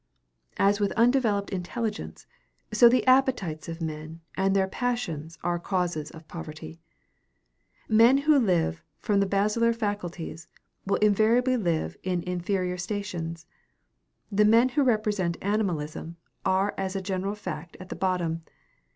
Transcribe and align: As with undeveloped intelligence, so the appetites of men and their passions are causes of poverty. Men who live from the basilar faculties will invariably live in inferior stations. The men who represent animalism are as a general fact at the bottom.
As 0.57 0.79
with 0.79 0.91
undeveloped 0.93 1.51
intelligence, 1.51 2.25
so 2.73 2.89
the 2.89 3.05
appetites 3.05 3.69
of 3.69 3.83
men 3.83 4.19
and 4.35 4.55
their 4.55 4.67
passions 4.67 5.37
are 5.43 5.59
causes 5.59 6.09
of 6.09 6.27
poverty. 6.27 6.79
Men 7.87 8.17
who 8.25 8.39
live 8.39 8.83
from 8.97 9.19
the 9.19 9.27
basilar 9.27 9.73
faculties 9.73 10.47
will 10.87 10.97
invariably 11.05 11.55
live 11.55 11.97
in 12.01 12.23
inferior 12.23 12.77
stations. 12.77 13.45
The 14.31 14.43
men 14.43 14.69
who 14.69 14.81
represent 14.81 15.37
animalism 15.39 16.17
are 16.43 16.73
as 16.79 16.95
a 16.95 17.01
general 17.03 17.35
fact 17.35 17.77
at 17.79 17.89
the 17.89 17.95
bottom. 17.95 18.41